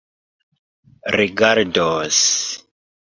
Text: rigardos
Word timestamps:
rigardos 1.17 2.17